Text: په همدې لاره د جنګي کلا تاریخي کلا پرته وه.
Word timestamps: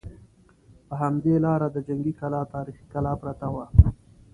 په 0.87 0.93
همدې 1.01 1.35
لاره 1.45 1.67
د 1.71 1.77
جنګي 1.87 2.13
کلا 2.19 2.41
تاریخي 2.53 2.85
کلا 2.93 3.13
پرته 3.21 3.47
وه. 3.53 3.65